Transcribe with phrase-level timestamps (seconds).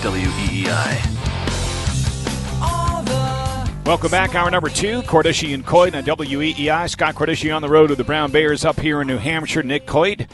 [0.00, 1.18] WEEI.
[3.84, 5.02] Welcome back, hour number two.
[5.02, 6.88] Cordischi and Coit on WEEI.
[6.90, 9.62] Scott Cordischi on the road with the Brown Bears up here in New Hampshire.
[9.62, 10.26] Nick Coit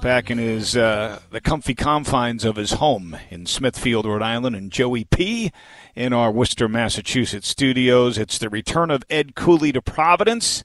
[0.00, 4.70] back in his uh, the comfy confines of his home in Smithfield, Rhode Island, and
[4.70, 5.52] Joey P
[5.94, 8.18] in our Worcester, Massachusetts studios.
[8.18, 10.62] It's the return of Ed Cooley to Providence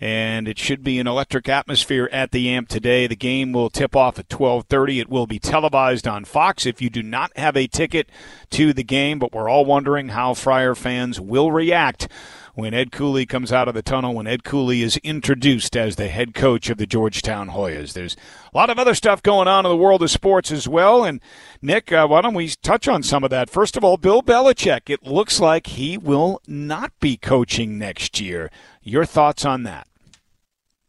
[0.00, 3.06] and it should be an electric atmosphere at the amp today.
[3.06, 5.00] The game will tip off at 12:30.
[5.00, 8.08] It will be televised on Fox if you do not have a ticket
[8.50, 12.08] to the game, but we're all wondering how Friar fans will react
[12.56, 16.08] when Ed Cooley comes out of the tunnel, when Ed Cooley is introduced as the
[16.08, 17.92] head coach of the Georgetown Hoyas.
[17.92, 18.16] There's
[18.52, 21.04] a lot of other stuff going on in the world of sports as well.
[21.04, 21.20] And
[21.60, 23.50] Nick, uh, why don't we touch on some of that?
[23.50, 24.88] First of all, Bill Belichick.
[24.88, 28.50] It looks like he will not be coaching next year.
[28.86, 29.88] Your thoughts on that?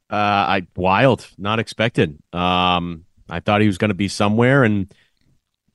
[0.07, 2.19] Uh, I wild, not expected.
[2.31, 4.93] Um, I thought he was going to be somewhere, and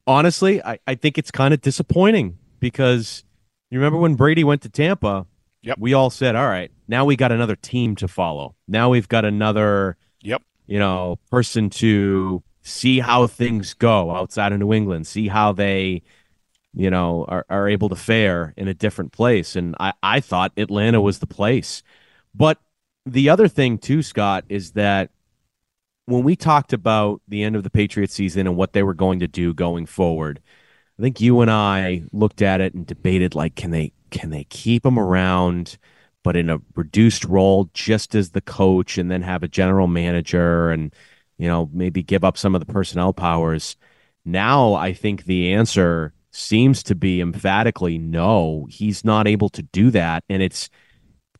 [0.06, 3.24] honestly, I, I think it's kind of disappointing because
[3.70, 5.26] you remember when Brady went to Tampa.
[5.62, 5.78] Yep.
[5.78, 8.54] We all said, "All right, now we got another team to follow.
[8.68, 14.60] Now we've got another, yep, you know, person to see how things go outside of
[14.60, 16.02] New England, see how they,
[16.72, 20.52] you know, are, are able to fare in a different place." And I, I thought
[20.56, 21.82] Atlanta was the place,
[22.34, 22.58] but
[23.06, 25.10] the other thing too, Scott, is that
[26.06, 29.20] when we talked about the end of the Patriots season and what they were going
[29.20, 30.40] to do going forward,
[30.98, 34.44] I think you and I looked at it and debated like, can they can they
[34.44, 35.78] keep him around,
[36.22, 40.70] but in a reduced role, just as the coach, and then have a general manager
[40.70, 40.94] and
[41.38, 43.76] you know maybe give up some of the personnel powers.
[44.24, 48.66] Now I think the answer seems to be emphatically no.
[48.70, 50.70] He's not able to do that, and it's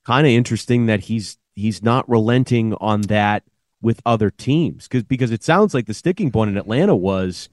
[0.05, 3.45] kind of interesting that he's he's not relenting on that
[3.81, 7.49] with other teams because because it sounds like the sticking point in Atlanta was,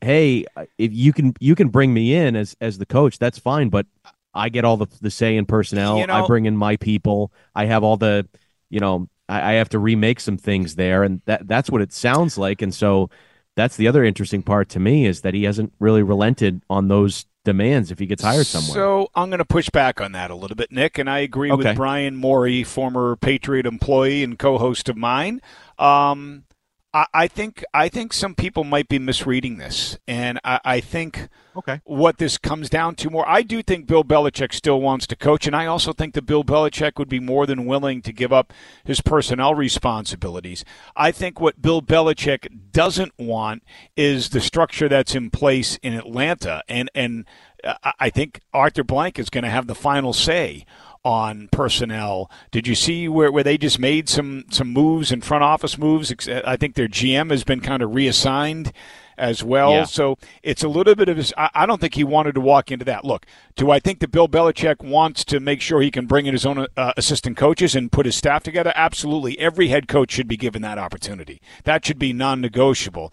[0.00, 0.44] hey,
[0.78, 3.86] if you can you can bring me in as as the coach, that's fine, but
[4.34, 5.98] I get all the the say in personnel.
[5.98, 7.32] You know, I bring in my people.
[7.54, 8.26] I have all the,
[8.70, 11.92] you know, I, I have to remake some things there, and that that's what it
[11.92, 12.62] sounds like.
[12.62, 13.10] And so
[13.56, 17.26] that's the other interesting part to me is that he hasn't really relented on those
[17.48, 18.74] demands if he gets hired somewhere.
[18.74, 21.50] So I'm going to push back on that a little bit, Nick, and I agree
[21.50, 21.68] okay.
[21.68, 25.40] with Brian Morey, former Patriot employee and co-host of mine.
[25.78, 26.44] Um,
[26.94, 31.28] I, I, think I think some people might be misreading this, and I, I think
[31.54, 31.82] okay.
[31.84, 33.28] what this comes down to more.
[33.28, 36.44] I do think Bill Belichick still wants to coach, and I also think that Bill
[36.44, 38.54] Belichick would be more than willing to give up
[38.84, 40.64] his personnel responsibilities.
[40.96, 46.62] I think what Bill Belichick doesn't want is the structure that's in place in Atlanta,
[46.68, 47.26] and and
[47.64, 50.64] uh, I think Arthur Blank is going to have the final say
[51.08, 52.30] on personnel.
[52.50, 56.12] Did you see where, where they just made some some moves and front office moves?
[56.28, 58.74] I think their GM has been kind of reassigned
[59.16, 59.72] as well.
[59.72, 59.84] Yeah.
[59.84, 61.32] So it's a little bit of his.
[61.38, 63.06] I, don't think he wanted to walk into that.
[63.06, 63.24] Look,
[63.56, 66.44] do I think that Bill Belichick wants to make sure he can bring in his
[66.44, 68.72] own uh, assistant coaches and put his staff together?
[68.76, 69.38] Absolutely.
[69.38, 71.40] Every head coach should be given that opportunity.
[71.64, 73.12] That should be non negotiable.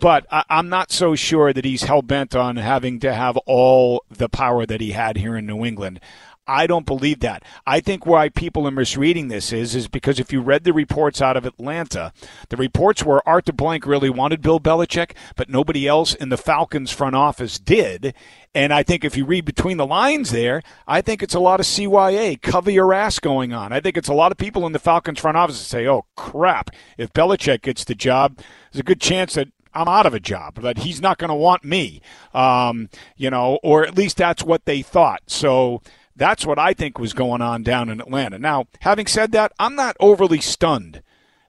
[0.00, 4.04] But I, I'm not so sure that he's hell bent on having to have all
[4.10, 6.00] the power that he had here in New England.
[6.46, 7.42] I don't believe that.
[7.66, 11.20] I think why people are misreading this is is because if you read the reports
[11.20, 12.12] out of Atlanta,
[12.48, 16.90] the reports were Arthur Blank really wanted Bill Belichick, but nobody else in the Falcons
[16.90, 18.14] front office did.
[18.54, 21.60] And I think if you read between the lines there, I think it's a lot
[21.60, 23.72] of CYA, cover your ass going on.
[23.72, 26.06] I think it's a lot of people in the Falcons front office that say, oh,
[26.16, 28.38] crap, if Belichick gets the job,
[28.72, 31.34] there's a good chance that I'm out of a job, that he's not going to
[31.34, 32.00] want me,
[32.32, 35.20] um, you know, or at least that's what they thought.
[35.26, 35.82] So
[36.16, 38.38] that's what I think was going on down in Atlanta.
[38.38, 41.02] Now, having said that, I'm not overly stunned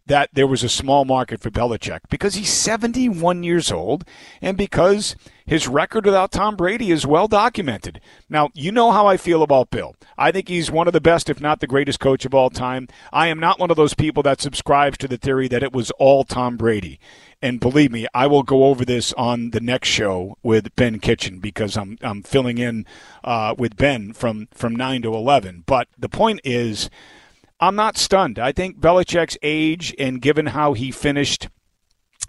[0.07, 4.05] that there was a small market for Belichick because he's 71 years old
[4.41, 8.01] and because his record without Tom Brady is well documented.
[8.29, 9.95] Now, you know how I feel about Bill.
[10.17, 12.87] I think he's one of the best, if not the greatest coach of all time.
[13.13, 15.91] I am not one of those people that subscribes to the theory that it was
[15.91, 16.99] all Tom Brady.
[17.41, 21.39] And believe me, I will go over this on the next show with Ben Kitchen
[21.39, 22.85] because I'm I'm filling in
[23.23, 25.63] uh, with Ben from from nine to eleven.
[25.67, 26.89] But the point is,
[27.59, 28.37] I'm not stunned.
[28.39, 31.49] I think Belichick's age and given how he finished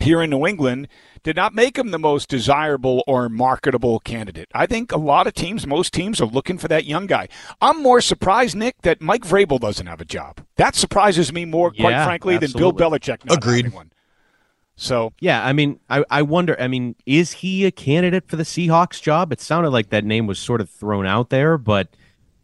[0.00, 0.88] here in New England
[1.22, 4.48] did not make him the most desirable or marketable candidate.
[4.54, 7.28] I think a lot of teams, most teams, are looking for that young guy.
[7.60, 10.40] I'm more surprised, Nick, that Mike Vrabel doesn't have a job.
[10.56, 12.70] That surprises me more, quite yeah, frankly, absolutely.
[12.70, 13.24] than Bill Belichick.
[13.24, 13.72] Not Agreed.
[13.72, 13.92] one.
[14.76, 16.56] So yeah, I mean, I, I wonder.
[16.60, 19.32] I mean, is he a candidate for the Seahawks job?
[19.32, 21.88] It sounded like that name was sort of thrown out there, but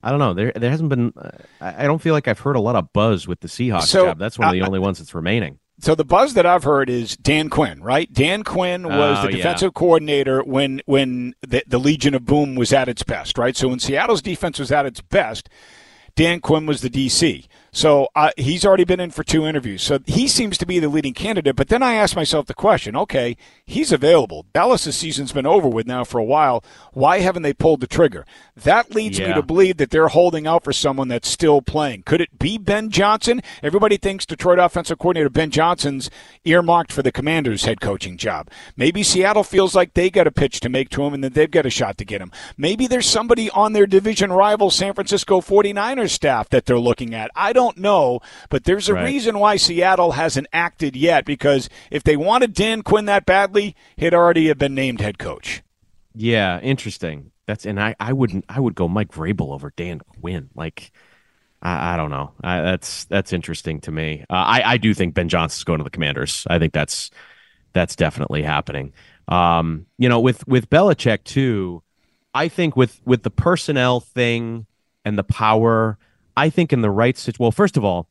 [0.04, 0.34] I don't know.
[0.34, 1.12] There there hasn't been.
[1.16, 1.30] Uh,
[1.60, 4.18] I don't feel like I've heard a lot of buzz with the Seahawks So, job.
[4.18, 5.58] That's one of the uh, only ones that's remaining.
[5.80, 8.12] so the buzz that I've heard is Dan Quinn, right?
[8.12, 9.36] Dan Quinn was Oh, the yeah.
[9.38, 13.56] defensive coordinator when when the, the Legion of Boom was at its best, right?
[13.56, 15.48] So when Seattle's defense was at its best,
[16.16, 17.46] Dan Quinn was the DC.
[17.74, 19.82] So uh, he's already been in for two interviews.
[19.82, 21.56] So he seems to be the leading candidate.
[21.56, 23.36] But then I asked myself the question okay,
[23.66, 24.46] he's available.
[24.54, 26.62] Dallas' season's been over with now for a while.
[26.92, 28.24] Why haven't they pulled the trigger?
[28.56, 32.04] That leads me to believe that they're holding out for someone that's still playing.
[32.04, 33.42] Could it be Ben Johnson?
[33.60, 36.10] Everybody thinks Detroit offensive coordinator Ben Johnson's
[36.44, 38.48] earmarked for the Commanders' head coaching job.
[38.76, 41.50] Maybe Seattle feels like they got a pitch to make to him and that they've
[41.50, 42.30] got a shot to get him.
[42.56, 47.32] Maybe there's somebody on their division rival San Francisco 49ers staff that they're looking at.
[47.34, 48.20] I don't know,
[48.50, 49.05] but there's a Right.
[49.05, 54.14] reason why Seattle hasn't acted yet because if they wanted Dan Quinn that badly, he'd
[54.14, 55.62] already have been named head coach.
[56.14, 57.31] Yeah, interesting.
[57.46, 60.49] That's and I, I wouldn't I would go Mike Vrabel over Dan Quinn.
[60.55, 60.93] Like
[61.61, 62.32] I, I don't know.
[62.43, 64.25] I, that's that's interesting to me.
[64.31, 66.46] Uh, I I do think Ben Johnson's going to the Commanders.
[66.49, 67.10] I think that's
[67.72, 68.93] that's definitely happening.
[69.28, 71.82] Um, you know, with with Belichick too.
[72.32, 74.67] I think with with the personnel thing
[75.05, 75.99] and the power,
[76.36, 77.42] I think in the right situation.
[77.42, 78.08] Well, first of all,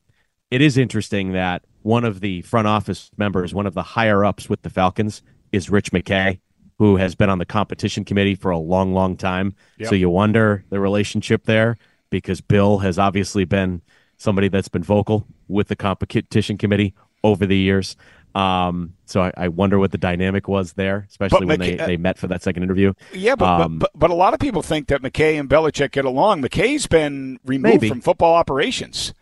[0.52, 4.50] it is interesting that one of the front office members, one of the higher ups
[4.50, 5.22] with the Falcons,
[5.52, 6.40] is Rich McKay,
[6.80, 9.56] who has been on the competition committee for a long, long time.
[9.78, 9.90] Yep.
[9.90, 11.78] So you wonder the relationship there
[12.10, 13.81] because Bill has obviously been
[14.18, 16.94] somebody that's been vocal with the competition committee
[17.24, 17.96] over the years.
[18.36, 21.98] Um, so I, I wonder what the dynamic was there, especially when McKay- they, they
[21.98, 22.94] met for that second interview.
[23.14, 25.92] Yeah, but, Um, but, but but a lot of people think that McKay and Belichick
[25.92, 26.42] get along.
[26.42, 27.90] McKay's been removed Maybe.
[27.90, 29.14] from football operations.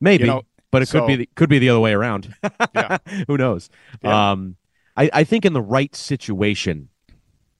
[0.00, 0.42] Maybe, You know,
[0.72, 2.34] but it so- could be the, could be the other way around.
[2.74, 2.98] Yeah.
[3.28, 3.70] Who knows?
[4.02, 4.32] Yeah.
[4.32, 4.56] Um,
[4.96, 6.88] I, I think in the right situation,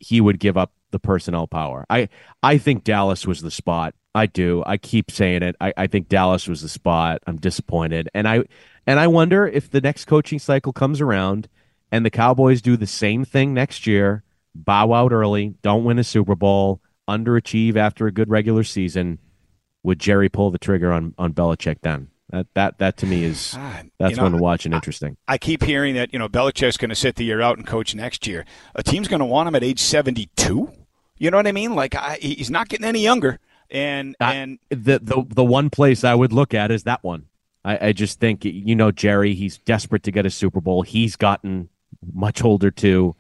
[0.00, 1.86] he would give up the personnel power.
[1.88, 2.08] I
[2.42, 3.94] I think Dallas was the spot.
[4.14, 4.62] I do.
[4.66, 5.56] I keep saying it.
[5.58, 7.22] I, I think Dallas was the spot.
[7.26, 8.42] I'm disappointed, and I
[8.86, 11.48] and I wonder if the next coaching cycle comes around
[11.90, 14.22] and the Cowboys do the same thing next year,
[14.54, 19.18] bow out early, don't win a Super Bowl, underachieve after a good regular season.
[19.82, 22.08] Would Jerry pull the trigger on on Belichick then?
[22.30, 23.52] That that that to me is
[23.98, 25.16] that's you know, one to watch and interesting.
[25.28, 27.94] I keep hearing that you know Belichick's going to sit the year out and coach
[27.94, 28.44] next year.
[28.74, 30.72] A team's going to want him at age seventy-two.
[31.18, 31.74] You know what I mean?
[31.74, 33.38] Like I, he's not getting any younger,
[33.70, 37.26] and I- and the the the one place I would look at is that one.
[37.64, 39.34] I, I just think you know Jerry.
[39.34, 40.82] He's desperate to get a Super Bowl.
[40.82, 41.68] He's gotten
[42.12, 43.14] much older too.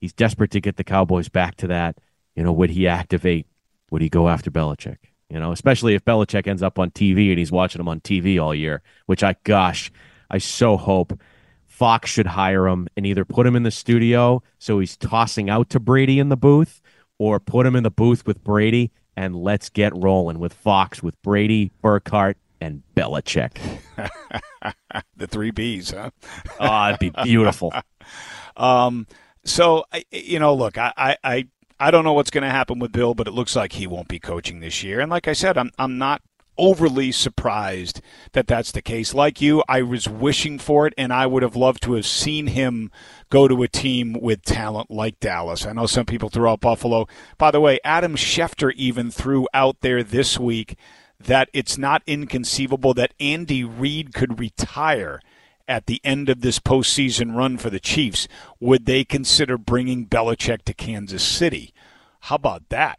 [0.00, 1.98] He's desperate to get the Cowboys back to that.
[2.34, 3.46] You know, would he activate?
[3.90, 4.98] Would he go after Belichick?
[5.28, 8.42] You know, especially if Belichick ends up on TV and he's watching him on TV
[8.42, 8.82] all year.
[9.06, 9.92] Which I, gosh,
[10.30, 11.18] I so hope
[11.66, 15.70] Fox should hire him and either put him in the studio so he's tossing out
[15.70, 16.80] to Brady in the booth,
[17.18, 21.20] or put him in the booth with Brady and let's get rolling with Fox with
[21.22, 23.58] Brady, Burkhardt, and Belichick.
[25.16, 26.10] the three Bs, huh?
[26.58, 27.72] Oh, it'd be beautiful.
[28.56, 29.06] Um,
[29.44, 31.48] so you know, look, I, I, I,
[31.78, 34.08] I don't know what's going to happen with Bill, but it looks like he won't
[34.08, 35.00] be coaching this year.
[35.00, 36.20] And like I said, I'm, I'm not
[36.58, 38.02] overly surprised
[38.32, 39.14] that that's the case.
[39.14, 42.48] Like you, I was wishing for it, and I would have loved to have seen
[42.48, 42.90] him
[43.30, 45.64] go to a team with talent like Dallas.
[45.64, 47.08] I know some people threw out Buffalo.
[47.38, 50.76] By the way, Adam Schefter even threw out there this week
[51.20, 55.20] that it's not inconceivable that Andy Reid could retire
[55.68, 58.26] at the end of this postseason run for the Chiefs,
[58.58, 61.72] would they consider bringing Belichick to Kansas City?
[62.22, 62.98] How about that?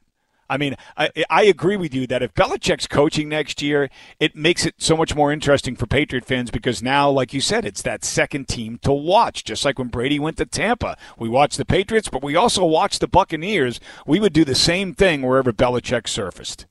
[0.50, 4.66] I mean, I, I agree with you that if Belichick's coaching next year, it makes
[4.66, 8.04] it so much more interesting for Patriot fans because now, like you said, it's that
[8.04, 9.46] second team to watch.
[9.46, 13.00] Just like when Brady went to Tampa, we watched the Patriots, but we also watched
[13.00, 13.80] the Buccaneers.
[14.06, 16.66] We would do the same thing wherever Belichick surfaced.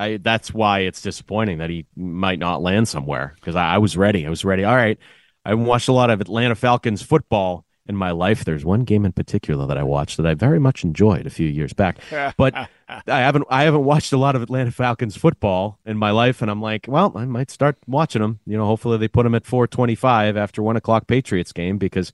[0.00, 3.96] I, that's why it's disappointing that he might not land somewhere because I, I was
[3.96, 4.26] ready.
[4.26, 4.64] I was ready.
[4.64, 4.98] All right.
[5.44, 8.44] I watched a lot of Atlanta Falcons football in my life.
[8.44, 11.48] There's one game in particular that I watched that I very much enjoyed a few
[11.48, 11.98] years back.
[12.36, 12.54] But
[12.88, 16.50] I haven't I haven't watched a lot of Atlanta Falcons football in my life, and
[16.50, 18.40] I'm like, well, I might start watching them.
[18.46, 22.12] You know, hopefully they put them at 4:25 after one o'clock Patriots game because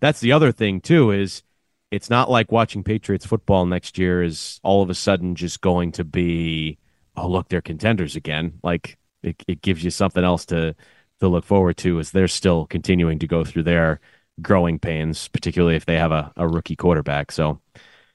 [0.00, 1.42] that's the other thing too is
[1.90, 5.92] it's not like watching Patriots football next year is all of a sudden just going
[5.92, 6.78] to be
[7.16, 8.60] oh look they're contenders again.
[8.62, 10.74] Like it, it gives you something else to
[11.20, 14.00] to look forward to as they're still continuing to go through their
[14.42, 17.32] growing pains, particularly if they have a, a rookie quarterback.
[17.32, 17.60] So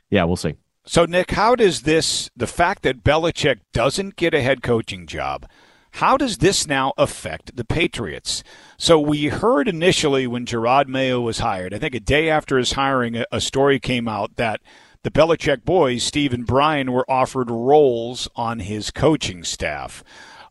[0.09, 0.55] yeah, we'll see.
[0.85, 5.47] So, Nick, how does this, the fact that Belichick doesn't get a head coaching job,
[5.93, 8.43] how does this now affect the Patriots?
[8.77, 12.71] So, we heard initially when Jerod Mayo was hired, I think a day after his
[12.71, 14.61] hiring, a, a story came out that
[15.03, 20.03] the Belichick boys, Steve and Brian, were offered roles on his coaching staff.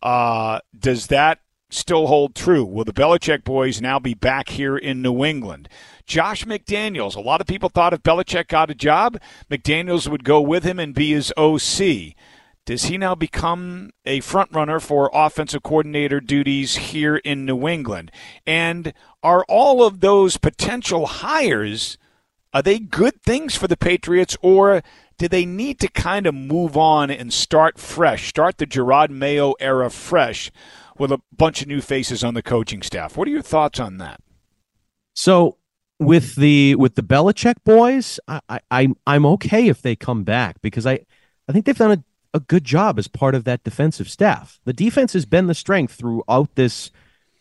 [0.03, 1.41] Uh, does that
[1.71, 2.65] still hold true?
[2.65, 5.69] Will the Belichick boys now be back here in New England?
[6.07, 7.15] Josh McDaniels.
[7.15, 10.79] A lot of people thought if Belichick got a job, McDaniels would go with him
[10.79, 12.15] and be his OC.
[12.65, 18.11] Does he now become a front runner for offensive coordinator duties here in New England?
[18.47, 21.99] And are all of those potential hires
[22.53, 24.83] are they good things for the Patriots or
[25.19, 29.55] do they need to kind of move on and start fresh, start the Jerod Mayo
[29.61, 30.51] era fresh
[30.99, 33.17] with a bunch of new faces on the coaching staff?
[33.17, 34.21] What are your thoughts on that?
[35.15, 35.57] So
[35.99, 40.87] with the with the Belichick boys, I, I I'm okay if they come back because
[40.87, 41.01] I
[41.49, 44.61] I think they've done a a good job as part of that defensive staff.
[44.65, 46.91] The defense has been the strength throughout this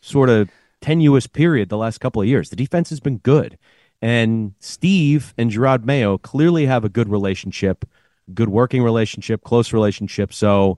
[0.02, 0.50] sort of
[0.82, 2.50] tenuous period the last couple of years.
[2.50, 3.58] The defense has been good.
[4.02, 7.86] And Steve and Jerod Mayo clearly have a good relationship,
[8.34, 10.34] good working relationship, close relationship.
[10.34, 10.78] So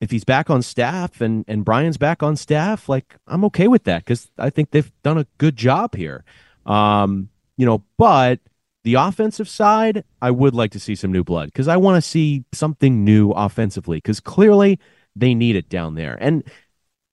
[0.00, 3.84] if he's back on staff and, and Brian's back on staff, like I'm okay with
[3.84, 6.24] that because I think they've done a good job here.
[6.66, 8.40] Um, you know, but
[8.84, 12.08] the offensive side, I would like to see some new blood because I want to
[12.08, 14.78] see something new offensively because clearly
[15.16, 16.16] they need it down there.
[16.20, 16.44] And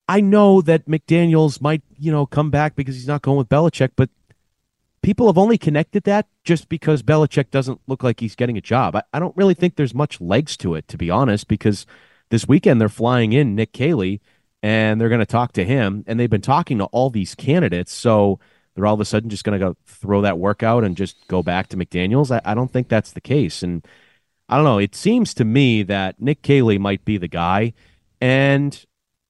[0.07, 3.91] I know that McDaniels might, you know, come back because he's not going with Belichick,
[3.95, 4.09] but
[5.05, 8.95] people have only connected that just because Belichick doesn't look like he's getting a job.
[8.95, 11.85] I, I don't really think there's much legs to it, to be honest, because
[12.31, 14.19] this weekend they're flying in Nick Caley
[14.63, 16.03] and they're going to talk to him.
[16.07, 17.93] And they've been talking to all these candidates.
[17.93, 18.39] So
[18.73, 21.43] they're all of a sudden just going to go throw that workout and just go
[21.43, 22.35] back to McDaniels.
[22.35, 23.61] I, I, don't think that's the case.
[23.61, 23.85] And
[24.49, 24.79] I don't know.
[24.79, 27.73] It seems to me that Nick Caley might be the guy.
[28.19, 28.83] And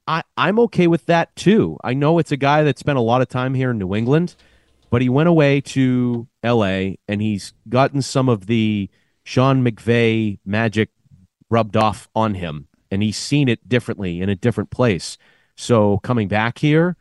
[0.07, 1.77] I, I'm okay with that too.
[1.83, 4.37] I know it's a guy that spent a lot of time here in New England,
[4.95, 8.89] but he went away to LA and he's gotten some of the
[9.25, 10.89] Sean McVay magic
[11.49, 12.69] rubbed off on him.
[12.89, 15.17] And he's seen it differently in a different place.
[15.57, 16.95] So coming back here,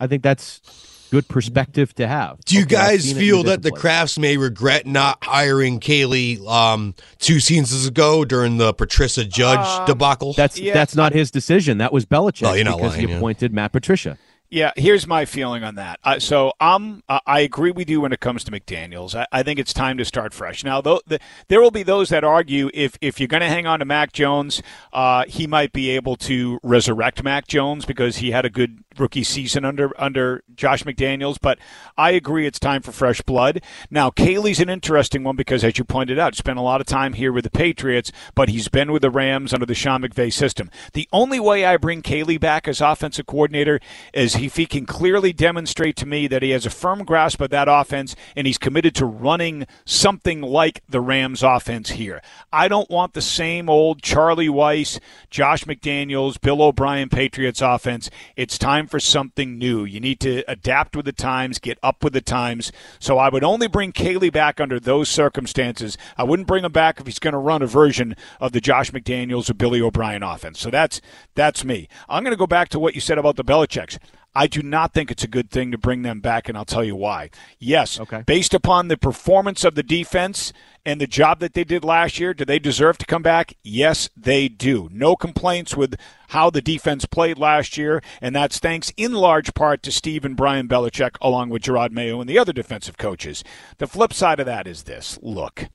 [0.00, 2.42] I think that's good perspective to have.
[2.46, 3.82] Do you okay, guys feel that the place.
[3.82, 9.84] Krafts may regret not hiring Caley um, two seasons ago during the Patricia Judge uh,
[9.84, 10.32] debacle?
[10.32, 11.76] That's yeah, that's not his decision.
[11.76, 13.56] That was Belichick oh, because lying, he appointed yeah.
[13.56, 14.16] Matt Patricia.
[14.54, 15.98] Yeah, here's my feeling on that.
[16.04, 19.12] Uh, so um, uh, I agree with you when it comes to McDaniels.
[19.12, 20.62] I, I think it's time to start fresh.
[20.62, 21.18] Now, though, the,
[21.48, 24.12] there will be those that argue if if you're going to hang on to Mac
[24.12, 28.84] Jones, uh, he might be able to resurrect Mac Jones because he had a good
[28.96, 31.58] rookie season under under Josh McDaniels, but
[31.98, 33.60] I agree it's time for fresh blood.
[33.90, 37.14] Now, Caley's an interesting one because, as you pointed out, spent a lot of time
[37.14, 40.70] here with the Patriots, but he's been with the Rams under the Sean McVay system.
[40.92, 43.80] The only way I bring Caley back as offensive coordinator
[44.12, 47.50] is if he can clearly demonstrate to me that he has a firm grasp of
[47.50, 52.22] that offense and he's committed to running something like the Rams offense here.
[52.52, 58.10] I don't want the same old Charlie Weis, Josh McDaniels, Bill O'Brien Patriots offense.
[58.36, 59.84] It's time time for something new.
[59.84, 62.72] You need to adapt with the times, get up with the times.
[62.98, 65.96] So I would only bring Caley back under those circumstances.
[66.16, 68.90] I wouldn't bring him back if he's going to run a version of the Josh
[68.90, 70.60] McDaniels or Billy O'Brien offense.
[70.60, 71.00] So that's
[71.34, 71.88] that's me.
[72.08, 73.98] I'm going to go back to what you said about the Belichick's.
[74.34, 76.82] I do not think it's a good thing to bring them back, and I'll tell
[76.82, 77.30] you why.
[77.58, 78.22] Yes, okay.
[78.26, 80.52] based upon the performance of the defense
[80.84, 83.54] and the job that they did last year, do they deserve to come back?
[83.62, 84.88] Yes, they do.
[84.92, 85.94] No complaints with
[86.28, 90.36] how the defense played last year, and that's thanks in large part to Steve and
[90.36, 93.44] Brian Belichick, along with Jerod Mayo and the other defensive coaches.
[93.78, 95.68] The flip side of that is this look,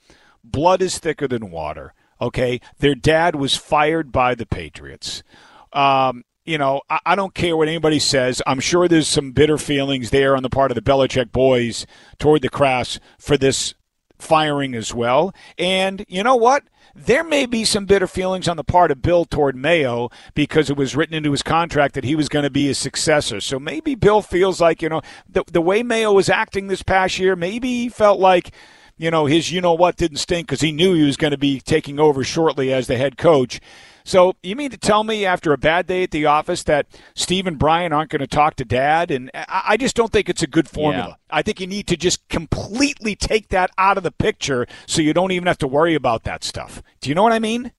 [0.44, 1.94] blood is thicker than water.
[2.22, 5.24] Okay, their dad was fired by the Patriots.
[5.72, 8.42] Um, you know, I, I, don't care what anybody says.
[8.48, 11.86] I'm sure there's some bitter feelings there on the part of the Belichick boys
[12.18, 13.76] toward the Krafts for this
[14.18, 15.32] firing as well.
[15.60, 16.64] And you know what?
[16.96, 20.76] There may be some bitter feelings on the part of Bill toward Mayo because it
[20.76, 23.40] was written into his contract that he was going to be his successor.
[23.42, 27.20] So maybe Bill feels like, you know, the, the way Mayo was acting this past
[27.20, 28.52] year, maybe he felt like,
[28.98, 31.38] you know, his you know what didn't stink because he knew he was going to
[31.38, 33.62] be taking over shortly as the head coach.
[34.10, 37.46] So you mean to tell me after a bad day at the office that Steve
[37.46, 39.12] and Brian aren't going to talk to Dad?
[39.12, 41.10] And I just don't think it's a good formula.
[41.10, 41.38] Yeah.
[41.38, 45.14] I think you need to just completely take that out of the picture so you
[45.14, 46.82] don't even have to worry about that stuff.
[47.02, 47.72] Do you know what I mean?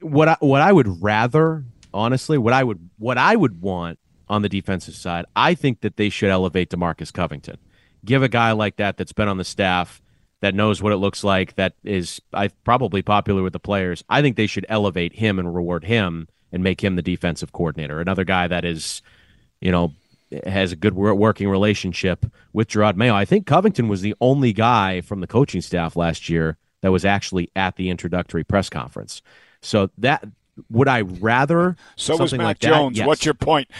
[0.00, 1.64] What I, what I would rather,
[1.94, 5.98] honestly, what I would what I would want on the defensive side, I think that
[5.98, 7.58] they should elevate Demarcus Covington.
[8.04, 10.02] Give a guy like that that's been on the staff
[10.40, 14.04] that knows what it looks like, that is I probably popular with the players.
[14.08, 18.00] I think they should elevate him and reward him and make him the defensive coordinator.
[18.00, 19.02] Another guy that is,
[19.60, 19.92] you know,
[20.46, 23.14] has a good working relationship with Jerod Mayo.
[23.14, 27.04] I think Covington was the only guy from the coaching staff last year that was
[27.04, 29.22] actually at the introductory press conference.
[29.60, 30.24] So that
[30.70, 32.96] would I rather so was something like Jones.
[32.96, 33.00] That?
[33.00, 33.06] Yes.
[33.06, 33.70] What's your point?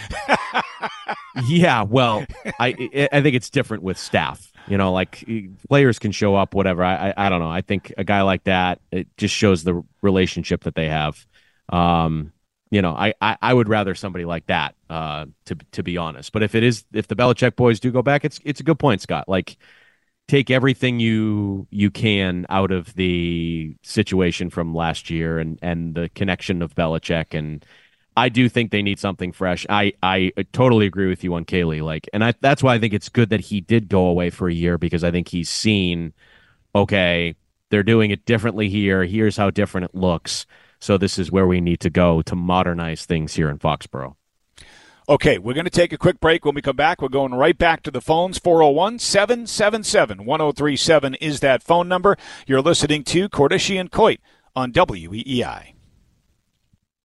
[1.47, 2.25] yeah, well,
[2.59, 4.51] I I think it's different with staff.
[4.69, 5.23] You know, like
[5.69, 6.83] players can show up, whatever.
[6.83, 7.49] I, I, I don't know.
[7.49, 11.25] I think a guy like that it just shows the relationship that they have.
[11.69, 12.33] Um,
[12.69, 14.75] you know, I, I, I would rather somebody like that.
[14.89, 18.01] Uh, to to be honest, but if it is if the Belichick boys do go
[18.01, 19.29] back, it's it's a good point, Scott.
[19.29, 19.57] Like
[20.27, 26.09] take everything you you can out of the situation from last year and and the
[26.09, 27.65] connection of Belichick and
[28.17, 29.65] I do think they need something fresh.
[29.69, 31.81] I I totally agree with you on Caley.
[31.81, 34.49] like and I that's why I think it's good that he did go away for
[34.49, 36.13] a year because I think he's seen
[36.73, 37.35] okay,
[37.69, 39.03] they're doing it differently here.
[39.05, 40.47] Here's how different it looks.
[40.79, 44.15] So this is where we need to go to modernize things here in Foxborough.
[45.09, 46.43] Okay, we're going to take a quick break.
[46.43, 48.37] When we come back, we're going right back to the phones.
[48.37, 52.17] 401 777 1037 is that phone number.
[52.45, 54.19] You're listening to Cordischi and Coit
[54.55, 55.76] on WEEI.